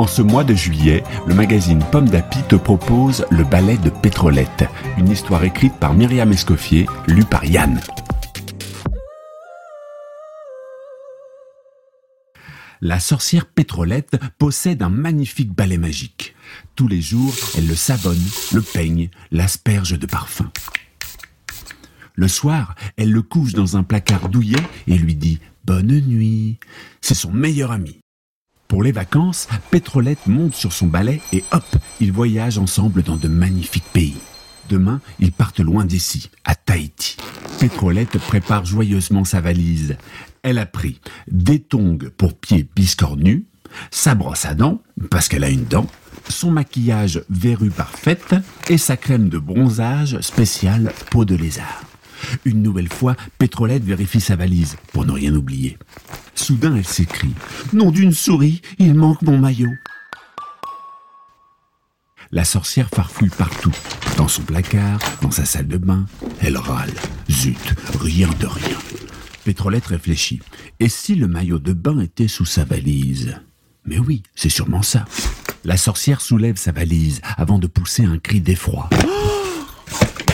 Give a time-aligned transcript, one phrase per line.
[0.00, 4.64] En ce mois de juillet, le magazine Pomme d'Api te propose Le ballet de Pétrolette,
[4.96, 7.78] une histoire écrite par Myriam Escoffier, lue par Yann.
[12.80, 16.34] La sorcière Pétrolette possède un magnifique balai magique.
[16.76, 20.50] Tous les jours, elle le savonne, le peigne, l'asperge de parfum.
[22.14, 26.58] Le soir, elle le couche dans un placard douillet et lui dit Bonne nuit.
[27.02, 28.00] C'est son meilleur ami.
[28.70, 31.64] Pour les vacances, Pétrolette monte sur son balai et hop,
[31.98, 34.18] ils voyagent ensemble dans de magnifiques pays.
[34.68, 37.16] Demain, ils partent loin d'ici, à Tahiti.
[37.58, 39.96] Pétrolette prépare joyeusement sa valise.
[40.44, 43.42] Elle a pris des tongs pour pieds biscornus,
[43.90, 44.80] sa brosse à dents,
[45.10, 45.88] parce qu'elle a une dent,
[46.28, 48.36] son maquillage verru parfaite
[48.68, 51.82] et sa crème de bronzage spéciale peau de lézard.
[52.44, 55.76] Une nouvelle fois, Pétrolette vérifie sa valise pour ne rien oublier.
[56.50, 57.32] Soudain, elle s'écrie
[57.72, 59.70] Nom d'une souris, il manque mon maillot.
[62.32, 63.70] La sorcière farfouille partout,
[64.16, 66.06] dans son placard, dans sa salle de bain.
[66.40, 66.90] Elle râle.
[67.30, 68.78] Zut, rien de rien.
[69.44, 70.40] Pétrolette réfléchit.
[70.80, 73.40] Et si le maillot de bain était sous sa valise?
[73.84, 75.04] Mais oui, c'est sûrement ça.
[75.62, 78.90] La sorcière soulève sa valise avant de pousser un cri d'effroi.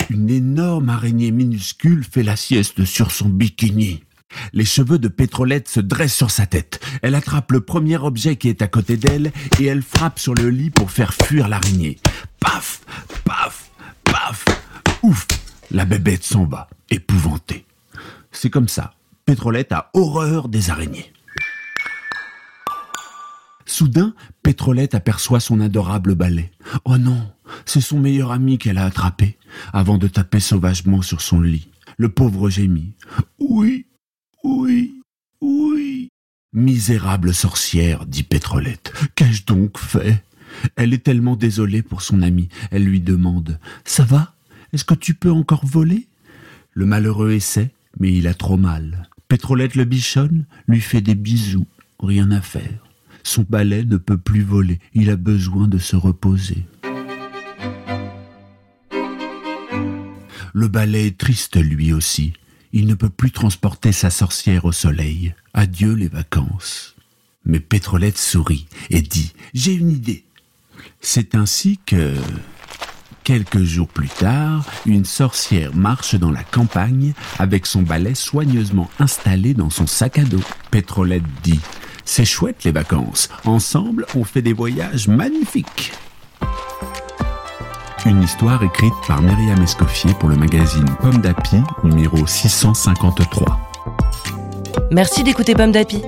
[0.08, 4.05] Une énorme araignée minuscule fait la sieste sur son bikini.
[4.52, 6.80] Les cheveux de Pétrolette se dressent sur sa tête.
[7.02, 10.48] Elle attrape le premier objet qui est à côté d'elle et elle frappe sur le
[10.50, 11.98] lit pour faire fuir l'araignée.
[12.40, 12.80] Paf,
[13.24, 13.70] paf,
[14.04, 14.44] paf.
[15.02, 15.26] Ouf,
[15.70, 17.66] la bébête s'en va, épouvantée.
[18.32, 18.94] C'est comme ça.
[19.24, 21.12] Pétrolette a horreur des araignées.
[23.64, 26.52] Soudain, Pétrolette aperçoit son adorable balai.
[26.84, 27.30] Oh non,
[27.64, 29.36] c'est son meilleur ami qu'elle a attrapé,
[29.72, 31.68] avant de taper sauvagement sur son lit.
[31.98, 32.94] Le pauvre gémit.
[33.38, 33.86] Oui,
[34.46, 35.00] oui,
[35.40, 36.08] oui.
[36.52, 40.22] Misérable sorcière, dit Pétrolette, qu'ai-je donc fait?
[40.76, 42.48] Elle est tellement désolée pour son ami.
[42.70, 44.34] Elle lui demande Ça va?
[44.72, 46.06] Est-ce que tu peux encore voler?
[46.72, 49.08] Le malheureux essaie, mais il a trop mal.
[49.26, 51.66] Pétrolette le bichonne, lui fait des bisous.
[52.00, 52.86] Rien à faire.
[53.24, 54.78] Son balai ne peut plus voler.
[54.94, 56.64] Il a besoin de se reposer.
[60.52, 62.32] Le balai est triste lui aussi.
[62.78, 65.34] Il ne peut plus transporter sa sorcière au soleil.
[65.54, 66.94] Adieu les vacances.
[67.46, 70.26] Mais Pétrolette sourit et dit J'ai une idée.
[71.00, 72.14] C'est ainsi que.
[73.24, 79.54] Quelques jours plus tard, une sorcière marche dans la campagne avec son balai soigneusement installé
[79.54, 80.42] dans son sac à dos.
[80.70, 81.60] Pétrolette dit
[82.04, 83.30] C'est chouette les vacances.
[83.46, 85.92] Ensemble, on fait des voyages magnifiques.
[88.06, 93.58] Une histoire écrite par Myriam Escoffier pour le magazine Pomme d'Api, numéro 653.
[94.92, 96.02] Merci d'écouter Pomme d'Api.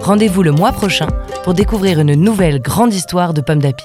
[0.00, 1.08] Rendez-vous le mois prochain
[1.42, 3.84] pour découvrir une nouvelle grande histoire de Pomme d'Api.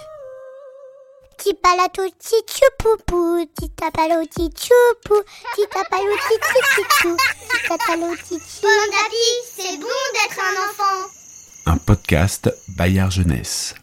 [8.62, 11.10] Pomme d'Api, c'est bon d'être un enfant.
[11.66, 13.76] Un podcast Bayard Jeunesse.